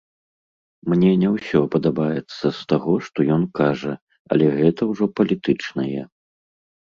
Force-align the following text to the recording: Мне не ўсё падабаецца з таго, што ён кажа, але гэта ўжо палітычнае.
Мне 0.91 1.09
не 1.23 1.29
ўсё 1.33 1.59
падабаецца 1.73 2.45
з 2.59 2.63
таго, 2.73 2.93
што 3.07 3.27
ён 3.35 3.43
кажа, 3.59 3.93
але 4.37 4.45
гэта 4.61 4.81
ўжо 4.93 5.05
палітычнае. 5.19 6.01